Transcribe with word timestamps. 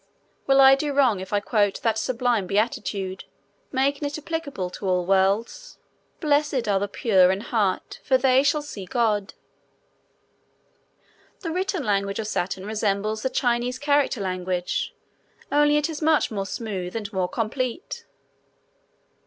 Will 0.47 0.59
I 0.61 0.73
do 0.73 0.93
wrong 0.93 1.19
if 1.19 1.31
I 1.31 1.39
quote 1.39 1.79
that 1.83 1.95
sublime 1.95 2.47
beatitude, 2.47 3.25
making 3.71 4.03
it 4.07 4.17
applicable 4.17 4.71
to 4.71 4.87
all 4.89 5.05
worlds? 5.05 5.77
"Blessed 6.19 6.67
are 6.67 6.79
the 6.79 6.87
pure 6.87 7.31
in 7.31 7.41
heart, 7.41 7.99
for 8.03 8.17
they 8.17 8.41
shall 8.41 8.63
see 8.63 8.85
God." 8.87 9.35
The 11.41 11.51
written 11.51 11.83
language 11.83 12.17
of 12.17 12.25
Saturn 12.25 12.65
resembles 12.65 13.21
the 13.21 13.29
Chinese 13.29 13.77
character 13.77 14.21
language, 14.21 14.95
only 15.51 15.77
it 15.77 15.87
is 15.87 16.01
much 16.01 16.31
more 16.31 16.47
smooth 16.47 16.95
and 16.95 17.13
more 17.13 17.29
complete. 17.29 18.05